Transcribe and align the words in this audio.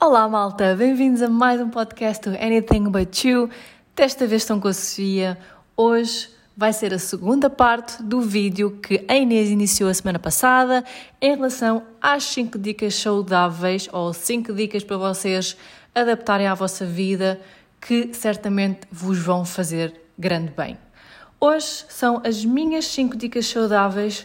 Olá, 0.00 0.28
malta! 0.28 0.76
Bem-vindos 0.76 1.20
a 1.22 1.28
mais 1.28 1.60
um 1.60 1.68
podcast 1.68 2.30
do 2.30 2.36
Anything 2.36 2.84
But 2.84 3.24
You. 3.24 3.50
Desta 3.96 4.28
vez 4.28 4.42
estão 4.42 4.60
com 4.60 4.68
a 4.68 4.72
Sofia. 4.72 5.36
Hoje 5.76 6.30
vai 6.56 6.72
ser 6.72 6.94
a 6.94 7.00
segunda 7.00 7.50
parte 7.50 8.00
do 8.00 8.20
vídeo 8.20 8.78
que 8.80 9.04
a 9.08 9.16
Inês 9.16 9.50
iniciou 9.50 9.90
a 9.90 9.94
semana 9.94 10.20
passada 10.20 10.84
em 11.20 11.34
relação 11.34 11.82
às 12.00 12.22
5 12.22 12.56
dicas 12.60 12.94
saudáveis 12.94 13.88
ou 13.92 14.12
5 14.12 14.52
dicas 14.52 14.84
para 14.84 14.96
vocês 14.96 15.56
adaptarem 15.92 16.46
à 16.46 16.54
vossa 16.54 16.86
vida 16.86 17.40
que 17.80 18.14
certamente 18.14 18.82
vos 18.92 19.18
vão 19.18 19.44
fazer 19.44 20.00
grande 20.16 20.52
bem. 20.56 20.78
Hoje 21.40 21.84
são 21.88 22.22
as 22.24 22.44
minhas 22.44 22.84
5 22.84 23.16
dicas 23.16 23.46
saudáveis 23.46 24.24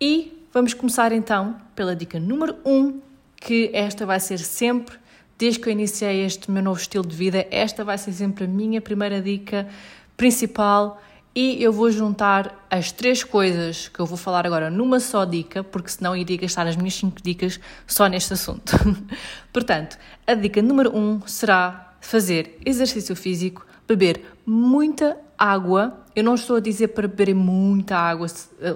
e 0.00 0.44
vamos 0.52 0.74
começar 0.74 1.12
então 1.12 1.54
pela 1.76 1.94
dica 1.94 2.18
número 2.18 2.56
1, 2.64 2.72
um, 2.72 3.00
que 3.46 3.70
esta 3.72 4.04
vai 4.04 4.18
ser 4.18 4.40
sempre, 4.40 4.98
desde 5.38 5.60
que 5.60 5.68
eu 5.68 5.72
iniciei 5.72 6.24
este 6.24 6.50
meu 6.50 6.64
novo 6.64 6.80
estilo 6.80 7.06
de 7.06 7.14
vida, 7.14 7.46
esta 7.48 7.84
vai 7.84 7.96
ser 7.96 8.12
sempre 8.12 8.44
a 8.44 8.48
minha 8.48 8.80
primeira 8.80 9.22
dica 9.22 9.68
principal 10.16 11.00
e 11.32 11.62
eu 11.62 11.72
vou 11.72 11.88
juntar 11.92 12.66
as 12.68 12.90
três 12.90 13.22
coisas 13.22 13.86
que 13.86 14.00
eu 14.00 14.06
vou 14.06 14.18
falar 14.18 14.44
agora 14.44 14.68
numa 14.68 14.98
só 14.98 15.24
dica, 15.24 15.62
porque 15.62 15.90
senão 15.90 16.16
iria 16.16 16.36
gastar 16.38 16.66
as 16.66 16.74
minhas 16.74 16.94
cinco 16.94 17.22
dicas 17.22 17.60
só 17.86 18.08
neste 18.08 18.32
assunto. 18.32 18.72
Portanto, 19.52 19.96
a 20.26 20.34
dica 20.34 20.60
número 20.60 20.96
um 20.96 21.20
será 21.24 21.94
fazer 22.00 22.58
exercício 22.66 23.14
físico, 23.14 23.64
beber 23.86 24.24
muita 24.44 25.16
água. 25.38 26.04
Eu 26.16 26.24
não 26.24 26.34
estou 26.34 26.56
a 26.56 26.60
dizer 26.60 26.88
para 26.88 27.06
beberem 27.06 27.34
muita 27.34 27.96
água 27.96 28.26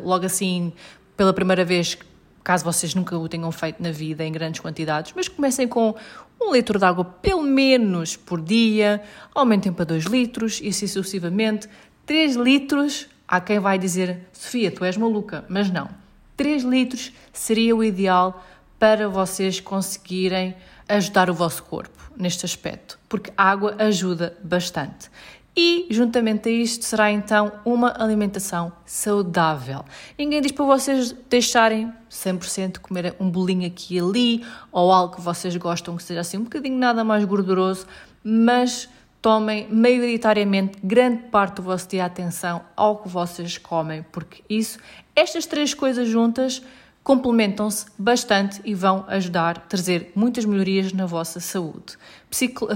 logo 0.04 0.26
assim 0.26 0.72
pela 1.16 1.32
primeira 1.32 1.64
vez 1.64 1.98
caso 2.42 2.64
vocês 2.64 2.94
nunca 2.94 3.16
o 3.16 3.28
tenham 3.28 3.50
feito 3.52 3.82
na 3.82 3.90
vida 3.90 4.24
em 4.24 4.32
grandes 4.32 4.60
quantidades, 4.60 5.12
mas 5.14 5.28
comecem 5.28 5.68
com 5.68 5.94
um 6.40 6.52
litro 6.52 6.78
de 6.78 6.84
água 6.84 7.04
pelo 7.04 7.42
menos 7.42 8.16
por 8.16 8.40
dia, 8.40 9.02
aumentem 9.34 9.72
para 9.72 9.84
2 9.84 10.04
litros 10.04 10.60
e 10.62 10.68
assim 10.68 10.86
sucessivamente. 10.86 11.68
3 12.06 12.36
litros, 12.36 13.08
há 13.28 13.40
quem 13.40 13.58
vai 13.58 13.78
dizer, 13.78 14.28
Sofia, 14.32 14.70
tu 14.70 14.84
és 14.84 14.96
maluca, 14.96 15.44
mas 15.48 15.70
não. 15.70 15.88
3 16.36 16.62
litros 16.64 17.12
seria 17.32 17.76
o 17.76 17.84
ideal 17.84 18.44
para 18.78 19.08
vocês 19.08 19.60
conseguirem 19.60 20.56
ajudar 20.88 21.28
o 21.28 21.34
vosso 21.34 21.62
corpo 21.62 22.10
neste 22.16 22.44
aspecto, 22.44 22.98
porque 23.08 23.32
a 23.36 23.44
água 23.50 23.76
ajuda 23.78 24.36
bastante. 24.42 25.10
E, 25.56 25.86
juntamente 25.90 26.48
a 26.48 26.52
isto, 26.52 26.84
será 26.84 27.10
então 27.10 27.52
uma 27.64 27.92
alimentação 28.00 28.72
saudável. 28.86 29.84
Ninguém 30.16 30.40
diz 30.40 30.52
para 30.52 30.64
vocês 30.64 31.12
deixarem 31.28 31.92
100% 32.10 32.78
comer 32.78 33.14
um 33.18 33.28
bolinho 33.28 33.66
aqui 33.66 33.96
e 33.96 34.00
ali, 34.00 34.46
ou 34.70 34.92
algo 34.92 35.16
que 35.16 35.20
vocês 35.20 35.56
gostam 35.56 35.96
que 35.96 36.02
seja 36.02 36.20
assim 36.20 36.38
um 36.38 36.44
bocadinho 36.44 36.78
nada 36.78 37.02
mais 37.02 37.24
gorduroso, 37.24 37.86
mas 38.22 38.88
tomem 39.20 39.68
maioritariamente 39.70 40.78
grande 40.82 41.24
parte 41.24 41.56
do 41.56 41.62
vosso 41.62 41.88
dia 41.88 42.04
atenção 42.04 42.62
ao 42.76 42.98
que 42.98 43.08
vocês 43.08 43.58
comem, 43.58 44.04
porque 44.10 44.42
isso, 44.48 44.78
estas 45.14 45.46
três 45.46 45.74
coisas 45.74 46.08
juntas, 46.08 46.62
complementam-se 47.02 47.86
bastante 47.98 48.60
e 48.64 48.74
vão 48.74 49.04
ajudar 49.08 49.58
a 49.58 49.60
trazer 49.60 50.12
muitas 50.14 50.44
melhorias 50.44 50.92
na 50.92 51.06
vossa 51.06 51.40
saúde, 51.40 51.96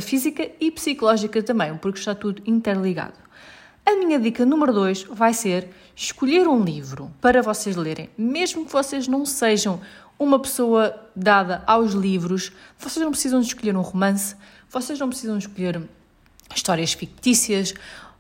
física 0.01 0.51
e 0.61 0.71
psicológica 0.71 1.43
também, 1.43 1.77
porque 1.77 1.99
está 1.99 2.15
tudo 2.15 2.43
interligado. 2.47 3.25
A 3.87 3.97
minha 3.97 4.19
dica 4.19 4.47
número 4.47 4.73
2 4.73 5.05
vai 5.11 5.35
ser 5.35 5.69
escolher 5.95 6.49
um 6.49 6.65
livro 6.65 7.13
para 7.21 7.43
vocês 7.43 7.77
lerem, 7.77 8.09
mesmo 8.17 8.65
que 8.65 8.73
vocês 8.73 9.07
não 9.07 9.27
sejam 9.27 9.79
uma 10.19 10.39
pessoa 10.39 11.09
dada 11.15 11.63
aos 11.67 11.93
livros, 11.93 12.51
vocês 12.79 13.05
não 13.05 13.11
precisam 13.11 13.41
de 13.41 13.49
escolher 13.49 13.77
um 13.77 13.83
romance, 13.83 14.37
vocês 14.71 14.99
não 14.99 15.09
precisam 15.09 15.37
de 15.37 15.47
escolher 15.47 15.83
histórias 16.55 16.93
fictícias, 16.93 17.75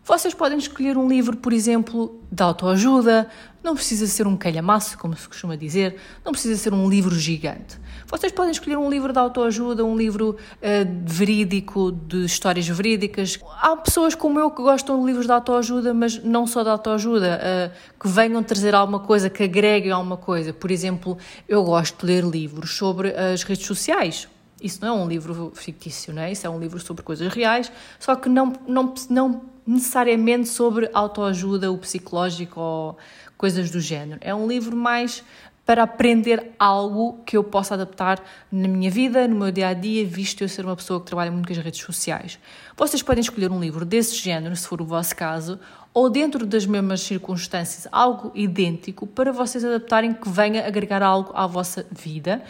vocês 0.04 0.34
podem 0.34 0.58
escolher 0.58 0.98
um 0.98 1.08
livro, 1.08 1.34
por 1.36 1.50
exemplo, 1.50 2.20
de 2.30 2.42
autoajuda, 2.42 3.26
não 3.62 3.74
precisa 3.74 4.06
ser 4.06 4.26
um 4.26 4.36
calhamaço, 4.36 4.98
como 4.98 5.16
se 5.16 5.26
costuma 5.26 5.56
dizer, 5.56 5.96
não 6.22 6.32
precisa 6.32 6.60
ser 6.60 6.74
um 6.74 6.90
livro 6.90 7.14
gigante. 7.14 7.80
Vocês 8.06 8.30
podem 8.30 8.52
escolher 8.52 8.76
um 8.76 8.90
livro 8.90 9.14
de 9.14 9.18
autoajuda, 9.18 9.82
um 9.82 9.96
livro 9.96 10.36
uh, 10.36 11.02
verídico, 11.06 11.90
de 11.90 12.26
histórias 12.26 12.68
verídicas. 12.68 13.38
Há 13.62 13.74
pessoas 13.76 14.14
como 14.14 14.38
eu 14.38 14.50
que 14.50 14.60
gostam 14.60 15.00
de 15.00 15.06
livros 15.06 15.24
de 15.24 15.32
autoajuda, 15.32 15.94
mas 15.94 16.22
não 16.22 16.46
só 16.46 16.62
de 16.62 16.68
autoajuda, 16.68 17.40
uh, 17.40 17.98
que 17.98 18.06
venham 18.06 18.42
trazer 18.42 18.74
alguma 18.74 19.00
coisa, 19.00 19.30
que 19.30 19.42
agreguem 19.42 19.90
alguma 19.90 20.18
coisa. 20.18 20.52
Por 20.52 20.70
exemplo, 20.70 21.16
eu 21.48 21.64
gosto 21.64 22.04
de 22.04 22.12
ler 22.12 22.24
livros 22.24 22.76
sobre 22.76 23.08
as 23.16 23.42
redes 23.42 23.66
sociais, 23.66 24.28
isso 24.60 24.78
não 24.80 24.88
é 24.88 25.02
um 25.04 25.08
livro 25.08 25.52
fictício, 25.54 26.12
não 26.12 26.22
é? 26.22 26.32
Isso 26.32 26.46
é 26.46 26.50
um 26.50 26.58
livro 26.58 26.78
sobre 26.80 27.02
coisas 27.02 27.32
reais, 27.32 27.70
só 27.98 28.14
que 28.16 28.28
não, 28.28 28.52
não, 28.66 28.94
não 29.10 29.42
necessariamente 29.66 30.48
sobre 30.48 30.88
autoajuda, 30.92 31.70
o 31.70 31.78
psicológico 31.78 32.60
ou 32.60 32.98
coisas 33.36 33.70
do 33.70 33.80
género. 33.80 34.20
É 34.22 34.34
um 34.34 34.46
livro 34.46 34.76
mais 34.76 35.22
para 35.66 35.82
aprender 35.82 36.52
algo 36.58 37.20
que 37.24 37.36
eu 37.36 37.42
possa 37.42 37.74
adaptar 37.74 38.22
na 38.52 38.68
minha 38.68 38.90
vida, 38.90 39.26
no 39.26 39.34
meu 39.34 39.50
dia 39.50 39.68
a 39.68 39.74
dia, 39.74 40.06
visto 40.06 40.42
eu 40.42 40.48
ser 40.48 40.64
uma 40.64 40.76
pessoa 40.76 41.00
que 41.00 41.06
trabalha 41.06 41.30
muito 41.30 41.46
com 41.46 41.52
as 41.52 41.58
redes 41.58 41.80
sociais. 41.80 42.38
Vocês 42.76 43.02
podem 43.02 43.22
escolher 43.22 43.50
um 43.50 43.58
livro 43.58 43.84
desse 43.84 44.14
género, 44.16 44.54
se 44.54 44.68
for 44.68 44.82
o 44.82 44.84
vosso 44.84 45.16
caso, 45.16 45.58
ou 45.94 46.10
dentro 46.10 46.44
das 46.44 46.66
mesmas 46.66 47.00
circunstâncias, 47.00 47.88
algo 47.90 48.30
idêntico, 48.34 49.06
para 49.06 49.32
vocês 49.32 49.64
adaptarem 49.64 50.12
que 50.12 50.28
venha 50.28 50.66
agregar 50.66 51.02
algo 51.02 51.32
à 51.34 51.46
vossa 51.46 51.86
vida 51.90 52.42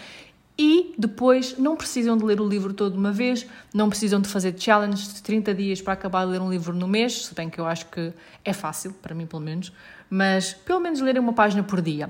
e 0.57 0.95
depois 0.97 1.59
não 1.59 1.77
precisam 1.77 2.17
de 2.17 2.25
ler 2.25 2.41
o 2.41 2.49
livro 2.49 2.73
todo 2.73 2.93
de 2.93 2.99
uma 2.99 3.11
vez, 3.11 3.47
não 3.73 3.89
precisam 3.89 4.21
de 4.21 4.29
fazer 4.29 4.55
challenge 4.57 5.09
de 5.09 5.23
30 5.23 5.53
dias 5.55 5.83
para 5.83 5.95
acabar 5.95 6.25
de 6.25 6.33
ler 6.33 6.41
um 6.41 6.51
livro 6.51 6.73
no 6.73 6.87
mês, 6.87 7.27
se 7.27 7.35
bem 7.35 7.51
que 7.51 7.59
eu 7.59 7.67
acho 7.67 7.87
que 7.87 8.13
é 8.45 8.53
fácil, 8.53 8.93
para 8.93 9.15
mim 9.15 9.27
pelo 9.27 9.43
menos, 9.43 9.73
mas 10.09 10.55
pelo 10.55 10.81
menos 10.81 11.01
lerem 11.01 11.21
uma 11.21 11.33
página 11.33 11.63
por 11.63 11.83
dia. 11.83 12.09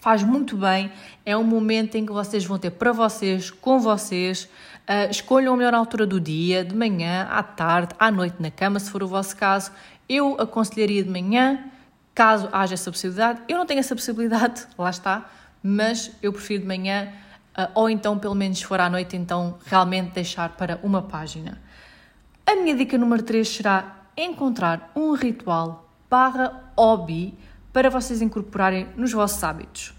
Faz 0.00 0.22
muito 0.22 0.56
bem, 0.56 0.90
é 1.24 1.36
um 1.36 1.44
momento 1.44 1.94
em 1.94 2.04
que 2.04 2.12
vocês 2.12 2.44
vão 2.44 2.58
ter 2.58 2.70
para 2.70 2.92
vocês, 2.92 3.50
com 3.50 3.78
vocês, 3.78 4.48
uh, 4.88 5.10
escolham 5.10 5.54
a 5.54 5.56
melhor 5.56 5.74
altura 5.74 6.06
do 6.06 6.20
dia, 6.20 6.64
de 6.64 6.74
manhã, 6.74 7.28
à 7.30 7.42
tarde, 7.42 7.94
à 7.98 8.10
noite 8.10 8.36
na 8.40 8.50
cama, 8.50 8.80
se 8.80 8.90
for 8.90 9.02
o 9.02 9.06
vosso 9.06 9.36
caso. 9.36 9.70
Eu 10.08 10.36
aconselharia 10.40 11.02
de 11.04 11.08
manhã, 11.08 11.64
caso 12.14 12.48
haja 12.52 12.74
essa 12.74 12.90
possibilidade. 12.90 13.42
Eu 13.48 13.56
não 13.58 13.64
tenho 13.64 13.80
essa 13.80 13.94
possibilidade, 13.94 14.66
lá 14.76 14.90
está, 14.90 15.30
mas 15.62 16.10
eu 16.22 16.32
prefiro 16.32 16.62
de 16.62 16.66
manhã 16.66 17.12
ou 17.74 17.88
então, 17.88 18.18
pelo 18.18 18.34
menos, 18.34 18.58
se 18.58 18.66
for 18.66 18.80
à 18.80 18.88
noite, 18.88 19.16
então 19.16 19.58
realmente 19.66 20.12
deixar 20.12 20.50
para 20.50 20.80
uma 20.82 21.02
página. 21.02 21.60
A 22.46 22.56
minha 22.56 22.74
dica 22.74 22.98
número 22.98 23.22
3 23.22 23.48
será 23.48 23.96
encontrar 24.16 24.90
um 24.94 25.12
ritual 25.12 25.88
barra 26.10 26.72
hobby 26.76 27.34
para 27.72 27.88
vocês 27.88 28.20
incorporarem 28.20 28.88
nos 28.96 29.12
vossos 29.12 29.42
hábitos. 29.42 29.94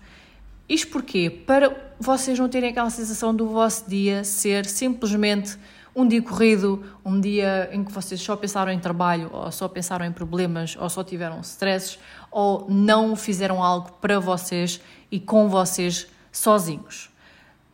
Isto 0.68 0.92
porquê? 0.92 1.30
Para 1.30 1.94
vocês 2.00 2.38
não 2.38 2.48
terem 2.48 2.70
aquela 2.70 2.90
sensação 2.90 3.36
do 3.36 3.48
vosso 3.50 3.90
dia 3.90 4.24
ser 4.24 4.66
simplesmente 4.66 5.58
um 5.96 6.08
dia 6.08 6.22
corrido, 6.22 6.84
um 7.06 7.20
dia 7.20 7.70
em 7.72 7.84
que 7.84 7.92
vocês 7.92 8.20
só 8.22 8.36
pensaram 8.36 8.72
em 8.72 8.80
trabalho, 8.80 9.30
ou 9.32 9.52
só 9.52 9.68
pensaram 9.68 10.06
em 10.06 10.12
problemas, 10.12 10.76
ou 10.80 10.90
só 10.90 11.04
tiveram 11.04 11.40
stresses, 11.42 12.00
ou 12.32 12.66
não 12.70 13.16
fizeram 13.16 13.62
algo 13.62 13.92
para 14.02 14.20
vocês 14.20 14.82
e 15.12 15.20
com 15.20 15.48
vocês 15.48 16.08
sozinhos. 16.32 17.13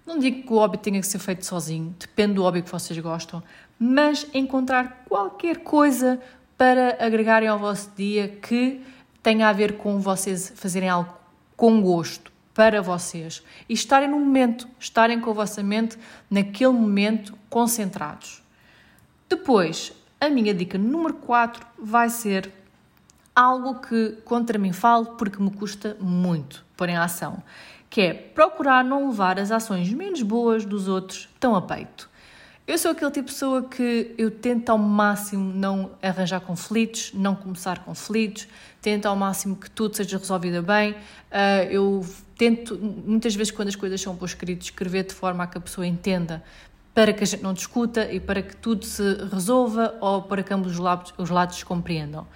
Não 0.09 0.17
digo 0.17 0.41
que 0.41 0.51
o 0.51 0.55
hobby 0.55 0.79
tenha 0.79 0.99
que 0.99 1.05
ser 1.05 1.19
feito 1.19 1.45
sozinho, 1.45 1.95
depende 1.99 2.33
do 2.33 2.41
hobby 2.41 2.63
que 2.63 2.71
vocês 2.71 2.97
gostam, 2.97 3.43
mas 3.77 4.25
encontrar 4.33 5.03
qualquer 5.07 5.57
coisa 5.57 6.19
para 6.57 6.97
agregarem 6.99 7.47
ao 7.47 7.59
vosso 7.59 7.91
dia 7.95 8.27
que 8.27 8.81
tenha 9.21 9.47
a 9.47 9.53
ver 9.53 9.77
com 9.77 9.99
vocês 9.99 10.51
fazerem 10.55 10.89
algo 10.89 11.13
com 11.55 11.79
gosto 11.79 12.31
para 12.55 12.81
vocês 12.81 13.43
e 13.69 13.73
estarem 13.73 14.09
no 14.09 14.19
momento, 14.19 14.67
estarem 14.79 15.21
com 15.21 15.29
a 15.29 15.33
vossa 15.33 15.61
mente 15.61 15.95
naquele 16.27 16.73
momento 16.73 17.37
concentrados. 17.47 18.41
Depois, 19.29 19.93
a 20.19 20.27
minha 20.27 20.55
dica 20.55 20.79
número 20.79 21.13
4 21.17 21.63
vai 21.77 22.09
ser 22.09 22.51
algo 23.35 23.75
que 23.75 24.17
contra 24.25 24.57
mim 24.57 24.73
falo 24.73 25.05
porque 25.17 25.39
me 25.39 25.51
custa 25.51 25.95
muito 26.01 26.65
pôr 26.75 26.89
em 26.89 26.97
ação 26.97 27.43
que 27.89 28.01
é 28.01 28.13
procurar 28.13 28.83
não 28.83 29.09
levar 29.09 29.39
as 29.39 29.51
ações 29.51 29.91
menos 29.91 30.21
boas 30.21 30.65
dos 30.65 30.87
outros 30.87 31.27
tão 31.39 31.55
a 31.55 31.61
peito. 31.61 32.09
Eu 32.69 32.77
sou 32.77 32.91
aquele 32.91 33.09
tipo 33.09 33.25
de 33.25 33.33
pessoa 33.33 33.63
que 33.63 34.13
eu 34.15 34.29
tento 34.29 34.69
ao 34.69 34.77
máximo 34.77 35.51
não 35.51 35.89
arranjar 36.03 36.39
conflitos, 36.39 37.11
não 37.15 37.35
começar 37.35 37.79
conflitos, 37.79 38.47
tento 38.79 39.07
ao 39.07 39.15
máximo 39.15 39.55
que 39.55 39.71
tudo 39.71 39.97
seja 39.97 40.19
resolvido 40.19 40.61
bem. 40.61 40.91
Uh, 40.91 41.65
eu 41.71 42.05
tento, 42.37 42.77
muitas 42.77 43.33
vezes, 43.33 43.49
quando 43.49 43.69
as 43.69 43.75
coisas 43.75 43.99
são 43.99 44.15
por 44.15 44.25
escrito, 44.25 44.61
escrever 44.61 45.03
de 45.03 45.15
forma 45.15 45.45
a 45.45 45.47
que 45.47 45.57
a 45.57 45.61
pessoa 45.61 45.87
entenda 45.87 46.43
para 46.93 47.11
que 47.11 47.23
a 47.23 47.25
gente 47.25 47.41
não 47.41 47.53
discuta 47.53 48.11
e 48.11 48.19
para 48.19 48.43
que 48.43 48.55
tudo 48.55 48.85
se 48.85 49.15
resolva 49.31 49.95
ou 49.99 50.21
para 50.21 50.43
que 50.43 50.53
ambos 50.53 50.73
os 50.73 50.77
lados, 50.77 51.11
os 51.17 51.31
lados 51.31 51.57
se 51.57 51.65
compreendam. 51.65 52.27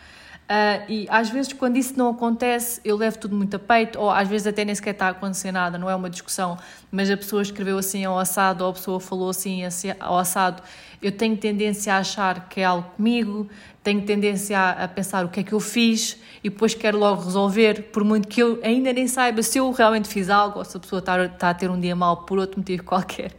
Uh, 0.44 0.84
e 0.90 1.07
às 1.10 1.30
vezes, 1.30 1.54
quando 1.54 1.78
isso 1.78 1.98
não 1.98 2.10
acontece, 2.10 2.81
eu 2.84 2.98
levo 2.98 3.18
tudo 3.18 3.36
muito 3.36 3.56
a 3.56 3.60
peito, 3.60 3.98
ou 4.00 4.12
às 4.12 4.28
vezes 4.28 4.45
até 4.45 4.66
nem 4.66 4.75
sequer 4.75 4.92
está 4.92 5.07
a 5.07 5.10
acontecer 5.10 5.51
nada, 5.51 5.78
não 5.78 5.90
é 5.90 5.95
uma 5.95 6.10
discussão, 6.10 6.57
mas 6.92 7.10
a 7.10 7.16
pessoa 7.16 7.42
escreveu 7.42 7.78
assim 7.78 8.04
ao 8.04 8.19
assado, 8.19 8.63
ou 8.63 8.72
a 8.72 8.74
pessoa 8.74 9.00
falou 9.00 9.30
assim, 9.30 9.63
assim 9.63 9.94
ao 10.00 10.18
assado. 10.18 10.62
Eu 11.01 11.12
tenho 11.12 11.38
tendência 11.38 11.94
a 11.94 12.00
achar 12.00 12.50
que 12.50 12.60
é 12.60 12.66
algo 12.66 12.90
comigo, 12.92 13.50
tenho 13.81 14.01
tendência 14.01 14.60
a, 14.60 14.88
pensar 14.88 15.25
o 15.25 15.30
que 15.30 15.40
é 15.40 15.44
que 15.44 15.54
eu 15.54 15.60
fiz 15.60 16.18
e 16.44 16.50
depois 16.50 16.74
quero 16.74 16.98
logo 16.98 17.24
resolver, 17.24 17.84
por 17.92 18.04
muito 18.04 18.28
que 18.28 18.42
eu 18.42 18.60
ainda 18.63 18.94
nem 18.94 19.07
saiba 19.07 19.42
se 19.42 19.57
eu 19.57 19.72
realmente 19.72 20.07
fiz 20.07 20.30
algo 20.30 20.60
ou 20.60 20.66
se 20.66 20.75
a 20.75 20.80
pessoa 20.80 21.00
está, 21.00 21.25
está 21.25 21.50
a 21.50 21.54
ter 21.54 21.69
um 21.69 21.80
dia 21.80 21.95
mal 21.95 22.18
por 22.18 22.38
outro 22.38 22.60
motivo 22.60 22.84
qualquer. 22.86 23.31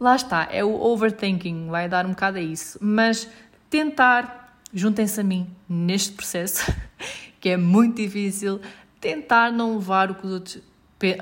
Lá 0.00 0.16
está, 0.16 0.48
é 0.50 0.64
o 0.64 0.74
overthinking, 0.82 1.68
vai 1.68 1.88
dar 1.88 2.04
um 2.04 2.10
bocado 2.10 2.38
a 2.38 2.40
isso. 2.40 2.78
Mas 2.80 3.28
tentar 3.70 4.43
juntem-se 4.74 5.20
a 5.20 5.24
mim 5.24 5.48
neste 5.68 6.12
processo, 6.12 6.74
que 7.40 7.50
é 7.50 7.56
muito 7.56 7.96
difícil, 7.96 8.60
tentar 9.00 9.52
não 9.52 9.76
levar 9.76 10.10
o 10.10 10.14
que 10.14 10.26
os 10.26 10.32
outros. 10.32 10.62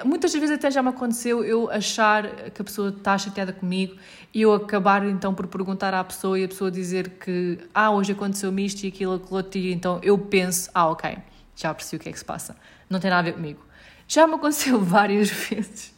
Muitas 0.04 0.32
vezes 0.32 0.52
até 0.52 0.70
já 0.70 0.80
me 0.80 0.90
aconteceu 0.90 1.42
eu 1.42 1.68
achar 1.68 2.50
que 2.50 2.62
a 2.62 2.64
pessoa 2.64 2.90
está 2.90 3.18
chateada 3.18 3.52
comigo 3.52 3.96
e 4.32 4.42
eu 4.42 4.52
acabar 4.52 5.04
então 5.04 5.34
por 5.34 5.48
perguntar 5.48 5.92
à 5.92 6.04
pessoa 6.04 6.38
e 6.38 6.44
a 6.44 6.48
pessoa 6.48 6.70
dizer 6.70 7.10
que 7.10 7.58
ah, 7.74 7.90
hoje 7.90 8.12
aconteceu-me 8.12 8.64
isto 8.64 8.84
e 8.84 8.88
aquilo, 8.88 9.14
aquilo 9.14 9.36
outro 9.36 9.58
e 9.58 9.72
então 9.72 9.98
eu 10.02 10.16
penso, 10.16 10.70
ah, 10.72 10.88
ok, 10.88 11.18
já 11.56 11.74
percebi 11.74 12.00
o 12.00 12.00
que 12.04 12.08
é 12.10 12.12
que 12.12 12.18
se 12.18 12.24
passa, 12.24 12.56
não 12.88 13.00
tem 13.00 13.10
nada 13.10 13.20
a 13.20 13.30
ver 13.30 13.32
comigo. 13.32 13.60
Já 14.06 14.26
me 14.26 14.34
aconteceu 14.34 14.78
várias 14.84 15.28
vezes, 15.30 15.88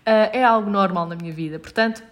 uh, 0.00 0.28
é 0.32 0.44
algo 0.44 0.68
normal 0.68 1.06
na 1.06 1.16
minha 1.16 1.32
vida, 1.32 1.58
portanto, 1.58 2.02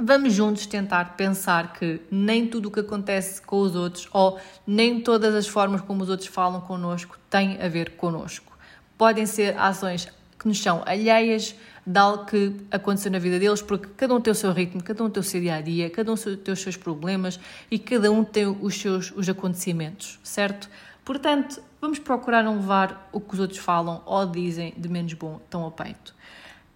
Vamos 0.00 0.32
juntos 0.32 0.64
tentar 0.64 1.16
pensar 1.16 1.72
que 1.72 2.00
nem 2.08 2.46
tudo 2.46 2.68
o 2.68 2.70
que 2.70 2.78
acontece 2.78 3.42
com 3.42 3.58
os 3.58 3.74
outros 3.74 4.08
ou 4.12 4.38
nem 4.64 5.00
todas 5.00 5.34
as 5.34 5.48
formas 5.48 5.80
como 5.80 6.04
os 6.04 6.08
outros 6.08 6.28
falam 6.28 6.60
connosco 6.60 7.18
tem 7.28 7.60
a 7.60 7.66
ver 7.66 7.96
connosco. 7.96 8.56
Podem 8.96 9.26
ser 9.26 9.58
ações 9.58 10.08
que 10.38 10.46
nos 10.46 10.62
são 10.62 10.84
alheias 10.86 11.52
de 11.84 11.98
algo 11.98 12.26
que 12.26 12.54
aconteceu 12.70 13.10
na 13.10 13.18
vida 13.18 13.40
deles, 13.40 13.60
porque 13.60 13.88
cada 13.96 14.14
um 14.14 14.20
tem 14.20 14.30
o 14.30 14.36
seu 14.36 14.52
ritmo, 14.52 14.80
cada 14.84 15.02
um 15.02 15.10
tem 15.10 15.20
o 15.20 15.24
seu 15.24 15.40
dia 15.40 15.56
a 15.56 15.60
dia, 15.60 15.90
cada 15.90 16.12
um 16.12 16.16
tem 16.16 16.52
os 16.52 16.60
seus 16.60 16.76
problemas 16.76 17.40
e 17.68 17.76
cada 17.76 18.08
um 18.12 18.22
tem 18.22 18.46
os 18.46 18.80
seus 18.80 19.10
os 19.10 19.28
acontecimentos, 19.28 20.20
certo? 20.22 20.70
Portanto, 21.04 21.60
vamos 21.80 21.98
procurar 21.98 22.44
não 22.44 22.54
levar 22.54 23.08
o 23.10 23.20
que 23.20 23.34
os 23.34 23.40
outros 23.40 23.58
falam 23.58 24.00
ou 24.06 24.24
dizem 24.26 24.72
de 24.76 24.88
menos 24.88 25.14
bom 25.14 25.40
tão 25.50 25.62
ao 25.62 25.72
peito. 25.72 26.14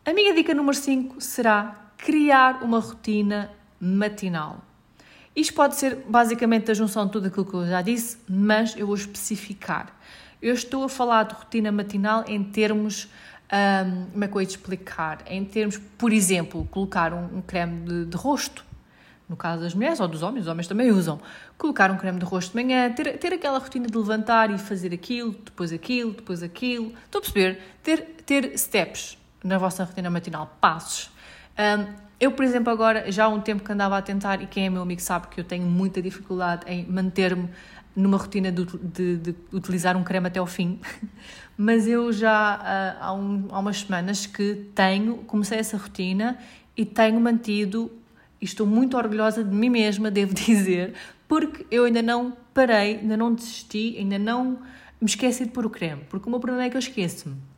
A 0.05 0.13
minha 0.13 0.35
dica 0.35 0.53
número 0.53 0.77
5 0.77 1.21
será 1.21 1.77
criar 1.97 2.65
uma 2.65 2.81
rotina 2.81 3.53
matinal. 3.81 4.61
Isto 5.35 5.55
pode 5.55 5.77
ser 5.77 5.95
basicamente 6.09 6.73
a 6.73 6.75
junção 6.75 7.07
de 7.07 7.13
tudo 7.13 7.29
aquilo 7.29 7.45
que 7.45 7.55
eu 7.55 7.69
já 7.69 7.81
disse, 7.83 8.19
mas 8.29 8.77
eu 8.77 8.89
vou 8.89 8.97
especificar. 8.97 9.95
Eu 10.43 10.55
estou 10.55 10.83
a 10.83 10.89
falar 10.89 11.23
de 11.23 11.35
rotina 11.35 11.71
matinal 11.71 12.25
em 12.27 12.43
termos. 12.43 13.09
Um, 13.53 14.07
como 14.11 14.25
é 14.25 14.27
que 14.27 14.35
eu 14.35 14.41
ia 14.41 14.47
te 14.49 14.57
explicar? 14.57 15.23
Em 15.25 15.45
termos, 15.45 15.79
por 15.97 16.13
exemplo, 16.13 16.67
colocar 16.73 17.15
um, 17.15 17.37
um 17.37 17.41
creme 17.41 17.87
de, 17.87 18.07
de, 18.07 18.17
rosto, 18.17 18.65
no 19.29 19.37
caso 19.37 19.63
das 19.63 19.73
mulheres 19.73 20.01
ou 20.01 20.09
dos 20.09 20.25
homens, 20.25 20.43
os 20.43 20.49
homens 20.49 20.67
também 20.67 20.91
usam. 20.91 21.21
Colocar 21.57 21.93
um 21.93 21.97
creme 21.97 22.19
de 22.19 22.25
rosto 22.25 22.51
de 22.51 22.57
manhã, 22.57 22.91
ter, 22.91 23.19
ter 23.19 23.35
aquela 23.35 23.61
rotina 23.61 23.87
de 23.87 23.97
levantar 23.97 24.51
e 24.51 24.59
fazer 24.59 24.93
aquilo, 24.93 25.31
depois 25.31 25.73
aquilo, 25.73 26.11
depois 26.13 26.43
aquilo. 26.43 26.93
Estou 27.05 27.21
a 27.21 27.23
perceber? 27.23 27.63
Ter, 27.85 28.01
ter 28.27 28.59
steps 28.59 29.22
na 29.45 29.59
vossa 29.59 29.85
rotina 29.85 30.11
matinal, 30.11 30.57
passos. 30.61 31.11
Um, 31.59 31.93
eu, 32.21 32.31
por 32.31 32.45
exemplo, 32.45 32.73
agora 32.73 33.11
já 33.11 33.25
há 33.25 33.29
um 33.29 33.41
tempo 33.41 33.65
que 33.65 33.73
andava 33.73 33.99
a 33.99 34.03
tentar, 34.03 34.41
e 34.41 34.47
quem 34.47 34.67
é 34.67 34.71
meu 34.71 34.83
amigo 34.83 35.01
sabe 35.01 35.27
que 35.27 35.41
eu 35.41 35.45
tenho 35.45 35.67
muita 35.67 36.01
dificuldade 36.01 36.65
em 36.69 36.87
manter-me 36.87 37.49
numa 37.97 38.17
rotina 38.17 38.51
de, 38.51 38.65
de, 38.65 39.17
de, 39.17 39.35
utilizar 39.53 39.97
um 39.97 40.05
creme 40.05 40.29
até 40.29 40.39
ao 40.39 40.47
fim, 40.47 40.79
mas 41.59 41.87
eu 41.87 42.13
já 42.13 42.57
uh, 42.57 43.05
há, 43.05 43.13
um, 43.13 43.49
há 43.51 43.59
umas 43.59 43.81
semanas 43.81 44.25
que 44.25 44.71
tenho, 44.75 45.17
comecei 45.27 45.59
essa 45.59 45.77
rotina 45.77 46.39
e 46.77 46.87
tenho 46.87 47.21
mantido, 47.21 47.91
e 48.41 48.45
estou 48.45 48.67
muito 48.67 48.97
orgulhosa 48.97 49.45
de 49.45 49.55
mim 49.55 49.69
mesma, 49.69 50.09
devo 50.13 50.33
dizer, 50.33 50.95
porque 51.29 51.67
eu 51.71 51.85
ainda 51.85 52.03
não 52.03 52.37
parei, 52.55 52.99
ainda 52.99 53.17
não 53.17 53.35
desisti, 53.35 53.97
ainda 53.99 54.19
não 54.19 54.59
me 55.01 55.07
esqueci 55.09 55.45
de 55.45 55.51
pôr 55.51 55.67
o 55.67 55.71
creme, 55.71 56.03
porque 56.09 56.29
o 56.29 56.31
meu 56.31 56.39
problema 56.39 56.67
é 56.67 56.71
que 56.71 56.77
eu 56.77 56.81
esqueço-me. 56.81 57.52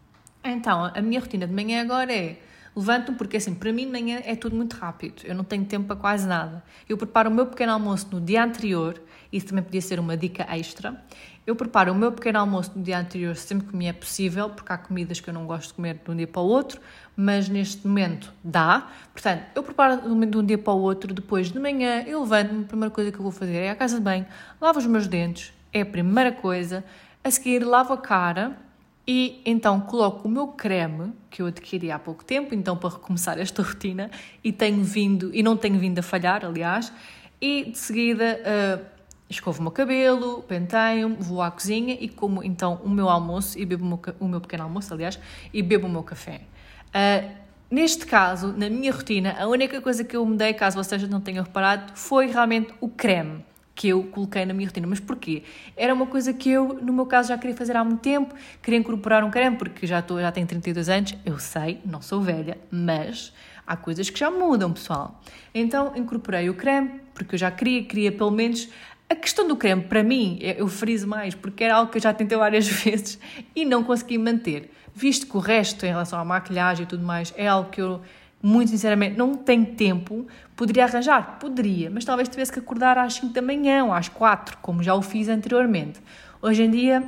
Então, 0.45 0.91
a 0.95 1.01
minha 1.01 1.21
rotina 1.21 1.47
de 1.47 1.55
manhã 1.55 1.81
agora 1.81 2.13
é 2.13 2.37
levanto-me 2.77 3.17
porque 3.17 3.37
assim, 3.37 3.55
para 3.55 3.73
mim 3.73 3.87
de 3.87 3.93
manhã 3.93 4.21
é 4.25 4.35
tudo 4.35 4.55
muito 4.55 4.75
rápido, 4.75 5.23
eu 5.25 5.35
não 5.35 5.45
tenho 5.45 5.65
tempo 5.65 5.87
para 5.87 5.97
quase 5.97 6.27
nada. 6.27 6.63
Eu 6.89 6.99
preparo 6.99 7.31
o 7.31 7.33
meu 7.33 7.47
pequeno 7.47 7.73
almoço 7.73 8.09
no 8.11 8.21
dia 8.21 8.45
anterior, 8.45 9.01
isso 9.33 9.47
também 9.47 9.65
podia 9.65 9.81
ser 9.81 9.99
uma 9.99 10.17
dica 10.17 10.47
extra. 10.55 11.03
Eu 11.47 11.55
preparo 11.55 11.93
o 11.93 11.95
meu 11.95 12.11
pequeno 12.11 12.39
almoço 12.39 12.73
no 12.75 12.83
dia 12.83 12.99
anterior 12.99 13.37
sempre 13.37 13.69
que 13.69 13.77
me 13.77 13.87
é 13.87 13.93
possível, 13.93 14.51
porque 14.51 14.73
há 14.73 14.79
comidas 14.79 15.21
que 15.21 15.29
eu 15.29 15.35
não 15.35 15.47
gosto 15.47 15.69
de 15.69 15.75
comer 15.75 16.01
de 16.03 16.11
um 16.11 16.17
dia 16.17 16.27
para 16.27 16.43
o 16.43 16.47
outro, 16.47 16.81
mas 17.17 17.49
neste 17.49 17.87
momento 17.87 18.33
dá. 18.43 18.89
Portanto, 19.13 19.45
eu 19.55 19.63
preparo 19.63 20.03
de 20.03 20.37
um 20.37 20.45
dia 20.45 20.59
para 20.59 20.73
o 20.73 20.81
outro, 20.81 21.15
depois 21.15 21.51
de 21.51 21.59
manhã 21.59 22.03
eu 22.07 22.21
levanto-me, 22.21 22.65
a 22.65 22.67
primeira 22.67 22.91
coisa 22.91 23.13
que 23.13 23.19
eu 23.19 23.23
vou 23.23 23.33
fazer 23.33 23.57
é 23.57 23.71
à 23.71 23.75
casa 23.75 23.97
de 23.97 24.03
banho, 24.03 24.27
lavo 24.61 24.79
os 24.79 24.87
meus 24.87 25.07
dentes, 25.07 25.53
é 25.73 25.83
a 25.83 25.87
primeira 25.87 26.33
coisa. 26.33 26.85
A 27.23 27.31
seguir, 27.31 27.65
lavo 27.65 27.95
a 27.95 27.99
cara, 27.99 28.59
e 29.07 29.41
então 29.45 29.81
coloco 29.81 30.27
o 30.27 30.31
meu 30.31 30.49
creme, 30.49 31.13
que 31.31 31.43
eu 31.43 31.47
adquiri 31.47 31.91
há 31.91 31.99
pouco 31.99 32.25
tempo, 32.25 32.55
então 32.55 32.77
para 32.77 32.91
recomeçar 32.91 33.39
esta 33.39 33.63
rotina, 33.63 34.11
e 34.43 34.51
tenho 34.51 34.83
vindo, 34.83 35.31
e 35.35 35.43
não 35.43 35.57
tenho 35.57 35.79
vindo 35.79 35.99
a 35.99 36.03
falhar, 36.03 36.45
aliás, 36.45 36.93
e 37.41 37.65
de 37.71 37.79
seguida 37.79 38.41
uh, 38.41 38.85
escovo 39.29 39.61
o 39.61 39.63
meu 39.63 39.73
cabelo, 39.73 40.43
penteio 40.45 41.17
vou 41.19 41.43
à 41.43 41.51
cozinha 41.51 41.97
e 42.01 42.09
como 42.09 42.43
então 42.43 42.81
o 42.83 42.89
meu 42.89 43.09
almoço, 43.09 43.59
e 43.59 43.67
bebo 43.67 43.85
o 43.85 43.89
meu, 43.89 44.01
o 44.21 44.29
meu 44.29 44.41
pequeno 44.41 44.65
almoço, 44.65 44.93
aliás, 44.95 45.19
e 45.53 45.63
bebo 45.63 45.87
o 45.87 45.91
meu 45.91 46.03
café. 46.03 46.41
Uh, 46.89 47.31
neste 47.71 48.07
caso, 48.07 48.55
na 48.57 48.71
minha 48.71 48.93
rotina, 48.93 49.37
a 49.39 49.47
única 49.47 49.81
coisa 49.83 50.03
que 50.03 50.17
eu 50.17 50.25
mudei, 50.25 50.55
caso 50.55 50.83
vocês 50.83 51.07
não 51.09 51.21
tenham 51.21 51.45
reparado, 51.45 51.93
foi 51.95 52.27
realmente 52.29 52.73
o 52.81 52.89
creme 52.89 53.45
que 53.75 53.89
eu 53.89 54.05
coloquei 54.05 54.45
na 54.45 54.55
minha 54.55 54.69
rotina. 54.69 54.87
Mas 54.87 55.01
porquê? 55.01 55.43
Era 55.77 55.93
uma 55.93 56.07
coisa 56.07 56.33
que 56.33 56.51
eu, 56.51 56.79
no 56.81 56.93
meu 56.93 57.07
caso, 57.07 57.29
já 57.29 57.39
queria 57.39 57.57
fazer 57.57 57.77
há 57.77 57.85
muito 57.85 58.01
tempo, 58.01 58.35
queria 58.63 58.79
incorporar 58.79 59.25
um 59.25 59.31
creme, 59.31 59.57
porque 59.57 59.87
já, 59.87 59.99
estou, 59.99 60.21
já 60.21 60.31
tenho 60.31 60.47
32 60.47 60.89
anos, 60.89 61.15
eu 61.25 61.39
sei, 61.39 61.81
não 61.85 62.01
sou 62.01 62.21
velha, 62.21 62.57
mas 62.71 63.33
há 63.67 63.77
coisas 63.77 64.09
que 64.09 64.19
já 64.19 64.31
mudam, 64.31 64.73
pessoal. 64.73 65.21
Então 65.55 65.93
incorporei 65.97 66.49
o 66.49 66.55
creme, 66.55 67.01
porque 67.13 67.35
eu 67.35 67.39
já 67.39 67.51
queria, 67.51 67.83
queria 67.85 68.13
pelo 68.13 68.31
menos. 68.31 68.69
A 69.07 69.15
questão 69.15 69.47
do 69.47 69.55
creme, 69.55 69.83
para 69.83 70.03
mim, 70.03 70.39
eu 70.41 70.67
friso 70.67 71.07
mais, 71.07 71.35
porque 71.35 71.63
era 71.63 71.75
algo 71.75 71.93
que 71.93 71.99
eu 71.99 72.03
já 72.03 72.15
tentei 72.15 72.39
várias 72.39 72.67
vezes 72.83 73.19
e 73.55 73.65
não 73.65 73.85
consegui 73.85 74.17
manter. 74.17 74.71
Visto 74.95 75.27
que 75.27 75.37
o 75.37 75.41
resto, 75.41 75.85
em 75.85 75.91
relação 75.91 76.19
à 76.19 76.25
maquilhagem 76.25 76.85
e 76.85 76.87
tudo 76.87 77.05
mais, 77.05 77.35
é 77.37 77.47
algo 77.47 77.69
que 77.69 77.83
eu 77.83 78.01
muito 78.45 78.71
sinceramente, 78.71 79.17
não 79.17 79.35
tenho 79.35 79.65
tempo, 79.65 80.27
poderia 80.55 80.85
arranjar? 80.85 81.39
Poderia, 81.41 81.89
mas 81.89 82.05
talvez 82.05 82.29
tivesse 82.29 82.53
que 82.53 82.59
acordar 82.59 82.99
às 82.99 83.15
5 83.15 83.33
da 83.33 83.41
manhã 83.41 83.87
ou 83.87 83.93
às 83.93 84.07
4, 84.07 84.59
como 84.59 84.83
já 84.83 84.95
o 84.95 85.01
fiz 85.01 85.31
anteriormente. 85.31 85.99
Hoje 86.43 86.63
em 86.63 86.71
dia 86.71 87.03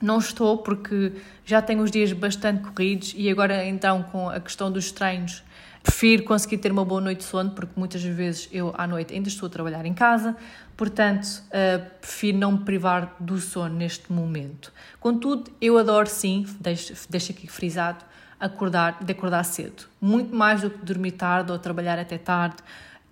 não 0.00 0.18
estou 0.18 0.58
porque 0.58 1.12
já 1.44 1.60
tenho 1.60 1.82
os 1.82 1.90
dias 1.90 2.12
bastante 2.12 2.62
corridos 2.62 3.12
e 3.16 3.28
agora 3.28 3.66
então 3.66 4.04
com 4.04 4.30
a 4.30 4.38
questão 4.38 4.70
dos 4.70 4.92
treinos 4.92 5.42
prefiro 5.82 6.22
conseguir 6.22 6.58
ter 6.58 6.70
uma 6.70 6.84
boa 6.84 7.00
noite 7.00 7.18
de 7.18 7.24
sono 7.24 7.50
porque 7.50 7.72
muitas 7.74 8.00
vezes 8.04 8.48
eu 8.52 8.72
à 8.78 8.86
noite 8.86 9.12
ainda 9.12 9.28
estou 9.28 9.48
a 9.48 9.50
trabalhar 9.50 9.84
em 9.84 9.92
casa, 9.92 10.36
portanto 10.76 11.42
uh, 11.48 11.84
prefiro 12.00 12.38
não 12.38 12.52
me 12.52 12.58
privar 12.60 13.16
do 13.18 13.38
sono 13.38 13.74
neste 13.74 14.12
momento. 14.12 14.72
Contudo, 15.00 15.50
eu 15.60 15.76
adoro 15.78 16.08
sim, 16.08 16.46
deixo, 16.60 16.94
deixo 17.10 17.32
aqui 17.32 17.48
frisado, 17.48 18.04
acordar, 18.40 19.04
de 19.04 19.12
acordar 19.12 19.44
cedo. 19.44 19.84
Muito 20.00 20.34
mais 20.34 20.62
do 20.62 20.70
que 20.70 20.84
dormir 20.84 21.12
tarde 21.12 21.52
ou 21.52 21.58
trabalhar 21.58 21.98
até 21.98 22.16
tarde. 22.16 22.56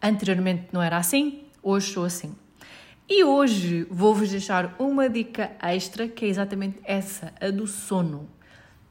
Anteriormente 0.02 0.68
não 0.73 0.82
era 0.82 0.97
assim, 0.97 1.44
hoje 1.62 1.92
sou 1.92 2.04
assim. 2.04 2.35
E 3.08 3.25
hoje 3.25 3.87
vou-vos 3.90 4.30
deixar 4.30 4.75
uma 4.78 5.08
dica 5.08 5.52
extra 5.62 6.08
que 6.08 6.25
é 6.25 6.28
exatamente 6.28 6.78
essa, 6.85 7.32
a 7.40 7.50
do 7.50 7.66
sono. 7.66 8.28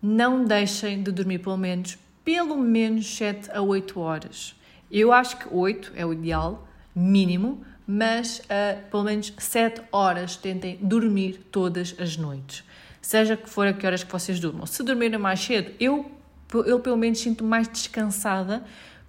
Não 0.02 0.46
deixem 0.46 1.02
de 1.02 1.12
dormir 1.12 1.40
pelo 1.40 1.58
menos, 1.58 1.98
pelo 2.24 2.58
menos 2.58 3.16
7 3.16 3.52
a 3.52 3.62
8 3.62 4.00
horas. 4.00 4.56
Eu 4.92 5.12
acho 5.12 5.38
que 5.38 5.48
8 5.52 5.94
é 5.96 6.06
o 6.06 6.14
ideal, 6.14 6.68
mínimo, 6.96 7.64
mas 7.86 8.40
uh, 8.40 8.90
pelo 8.90 9.04
menos 9.04 9.34
7 9.38 9.82
horas 9.92 10.36
tentem 10.36 10.78
dormir 10.82 11.48
todas 11.52 11.96
as 12.00 12.18
noites. 12.18 12.64
Seja 13.02 13.38
que 13.38 13.50
for 13.50 13.68
a 13.68 13.74
que 13.74 13.86
horas 13.86 14.04
que 14.04 14.12
vocês 14.12 14.40
durmam. 14.40 14.66
Se 14.66 14.84
dormirem 14.84 15.20
mais 15.20 15.40
cedo, 15.40 15.72
eu 15.80 16.17
eu 16.54 16.80
pelo 16.80 16.98
menos 16.98 17.20
sinto 17.20 17.44
mais 17.44 17.68
descansada 17.68 18.64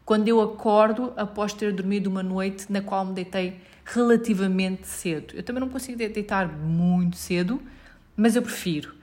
quando 0.05 0.29
eu 0.29 0.41
acordo 0.41 1.13
após 1.17 1.53
ter 1.53 1.73
dormido 1.73 2.09
uma 2.09 2.23
noite 2.23 2.73
na 2.73 2.81
qual 2.81 3.05
me 3.05 3.13
deitei 3.13 3.61
relativamente 3.85 4.87
cedo. 4.87 5.35
Eu 5.35 5.43
também 5.43 5.61
não 5.61 5.69
consigo 5.69 5.99
deitar 5.99 6.49
muito 6.49 7.17
cedo, 7.17 7.61
mas 8.17 8.35
eu 8.35 8.43
prefiro. 8.43 8.95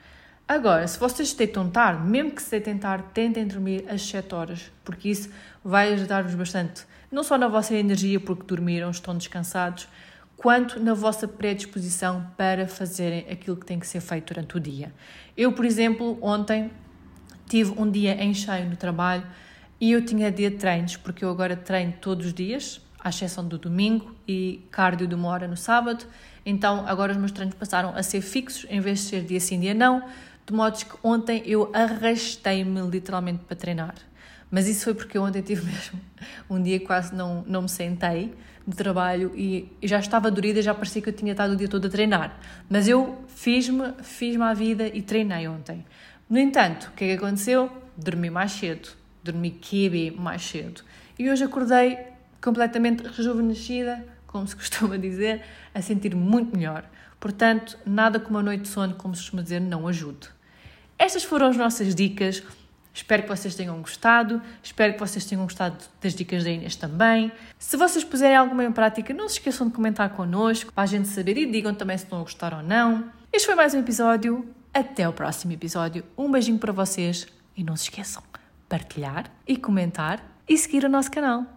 Agora, 0.48 0.86
se 0.86 0.98
vocês 0.98 1.32
deitam 1.32 1.68
tarde, 1.68 2.08
mesmo 2.08 2.30
que 2.30 2.40
se 2.40 2.50
deitem 2.50 2.78
tarde, 2.78 3.04
tentem 3.12 3.46
dormir 3.46 3.84
às 3.88 4.02
7 4.02 4.32
horas, 4.34 4.70
porque 4.84 5.08
isso 5.08 5.28
vai 5.64 5.92
ajudar-vos 5.92 6.34
bastante. 6.34 6.86
Não 7.10 7.24
só 7.24 7.36
na 7.36 7.48
vossa 7.48 7.74
energia, 7.74 8.20
porque 8.20 8.44
dormiram, 8.44 8.90
estão 8.90 9.16
descansados, 9.16 9.88
quanto 10.36 10.78
na 10.78 10.94
vossa 10.94 11.26
predisposição 11.26 12.30
para 12.36 12.68
fazerem 12.68 13.26
aquilo 13.30 13.56
que 13.56 13.66
tem 13.66 13.80
que 13.80 13.86
ser 13.86 14.00
feito 14.00 14.34
durante 14.34 14.56
o 14.56 14.60
dia. 14.60 14.92
Eu, 15.36 15.52
por 15.52 15.64
exemplo, 15.64 16.16
ontem 16.20 16.70
tive 17.48 17.72
um 17.80 17.90
dia 17.90 18.22
em 18.22 18.34
cheio 18.34 18.68
no 18.68 18.76
trabalho 18.76 19.24
e 19.80 19.92
eu 19.92 20.04
tinha 20.04 20.30
dia 20.30 20.50
de 20.50 20.56
treinos, 20.56 20.96
porque 20.96 21.24
eu 21.24 21.30
agora 21.30 21.56
treino 21.56 21.94
todos 22.00 22.26
os 22.26 22.34
dias, 22.34 22.80
à 22.98 23.10
exceção 23.10 23.46
do 23.46 23.58
domingo 23.58 24.14
e 24.26 24.66
cardio 24.70 25.06
de 25.06 25.14
uma 25.14 25.28
hora 25.28 25.46
no 25.46 25.56
sábado. 25.56 26.04
Então 26.44 26.86
agora 26.86 27.12
os 27.12 27.18
meus 27.18 27.32
treinos 27.32 27.54
passaram 27.54 27.90
a 27.94 28.02
ser 28.02 28.20
fixos 28.20 28.66
em 28.70 28.80
vez 28.80 29.00
de 29.00 29.04
ser 29.06 29.22
dia 29.22 29.40
sim, 29.40 29.60
dia 29.60 29.74
não, 29.74 30.02
de 30.46 30.52
modo 30.52 30.76
que 30.76 30.96
ontem 31.02 31.42
eu 31.44 31.70
arrastei-me 31.74 32.80
literalmente 32.82 33.44
para 33.44 33.56
treinar. 33.56 33.94
Mas 34.50 34.68
isso 34.68 34.84
foi 34.84 34.94
porque 34.94 35.18
ontem 35.18 35.42
tive 35.42 35.66
mesmo 35.66 36.00
um 36.48 36.62
dia 36.62 36.80
quase 36.80 37.14
não, 37.14 37.44
não 37.46 37.62
me 37.62 37.68
sentei 37.68 38.32
de 38.66 38.76
trabalho 38.76 39.32
e 39.36 39.70
já 39.82 39.98
estava 39.98 40.30
dorida, 40.30 40.60
já 40.60 40.74
parecia 40.74 41.00
que 41.00 41.08
eu 41.08 41.12
tinha 41.12 41.32
estado 41.32 41.52
o 41.52 41.56
dia 41.56 41.68
todo 41.68 41.86
a 41.86 41.90
treinar. 41.90 42.38
Mas 42.68 42.88
eu 42.88 43.24
fiz-me 43.28 43.92
fiz, 44.02 44.36
-me, 44.36 44.42
a 44.42 44.54
vida 44.54 44.88
e 44.92 45.02
treinei 45.02 45.46
ontem. 45.46 45.84
No 46.28 46.38
entanto, 46.38 46.88
o 46.88 46.92
que 46.92 47.04
é 47.04 47.08
que 47.08 47.24
aconteceu? 47.24 47.70
Dormi 47.96 48.30
mais 48.30 48.52
cedo. 48.52 48.88
Dormi 49.22 49.50
QB 49.50 50.16
mais 50.18 50.42
cedo. 50.42 50.82
E 51.18 51.30
hoje 51.30 51.44
acordei 51.44 51.98
completamente 52.42 53.06
rejuvenescida, 53.06 54.04
como 54.26 54.46
se 54.46 54.56
costuma 54.56 54.98
dizer, 54.98 55.42
a 55.74 55.80
sentir 55.80 56.14
muito 56.14 56.56
melhor. 56.56 56.84
Portanto, 57.20 57.78
nada 57.86 58.18
como 58.18 58.36
uma 58.36 58.42
noite 58.42 58.62
de 58.62 58.68
sono, 58.68 58.94
como 58.94 59.14
se 59.14 59.22
costuma 59.22 59.42
dizer, 59.42 59.60
não 59.60 59.86
ajude. 59.86 60.28
Estas 60.98 61.24
foram 61.24 61.48
as 61.48 61.56
nossas 61.56 61.94
dicas 61.94 62.42
Espero 62.96 63.24
que 63.24 63.28
vocês 63.28 63.54
tenham 63.54 63.78
gostado, 63.78 64.40
espero 64.62 64.94
que 64.94 64.98
vocês 64.98 65.22
tenham 65.26 65.44
gostado 65.44 65.76
das 66.00 66.14
dicas 66.14 66.42
da 66.42 66.48
Inês 66.48 66.76
também. 66.76 67.30
Se 67.58 67.76
vocês 67.76 68.02
puserem 68.02 68.34
alguma 68.34 68.64
em 68.64 68.72
prática, 68.72 69.12
não 69.12 69.28
se 69.28 69.34
esqueçam 69.34 69.66
de 69.68 69.74
comentar 69.74 70.08
connosco 70.08 70.72
para 70.72 70.84
a 70.84 70.86
gente 70.86 71.06
saber 71.08 71.36
e 71.36 71.44
digam 71.44 71.74
também 71.74 71.98
se 71.98 72.04
estão 72.04 72.20
a 72.20 72.22
gostar 72.22 72.54
ou 72.54 72.62
não. 72.62 73.04
Este 73.30 73.44
foi 73.44 73.54
mais 73.54 73.74
um 73.74 73.80
episódio. 73.80 74.48
Até 74.76 75.08
o 75.08 75.12
próximo 75.12 75.54
episódio. 75.54 76.04
Um 76.18 76.30
beijinho 76.30 76.58
para 76.58 76.70
vocês 76.70 77.26
e 77.56 77.64
não 77.64 77.74
se 77.76 77.84
esqueçam 77.84 78.22
partilhar 78.68 79.24
e 79.48 79.56
comentar 79.56 80.22
e 80.46 80.58
seguir 80.58 80.84
o 80.84 80.88
nosso 80.90 81.10
canal. 81.10 81.55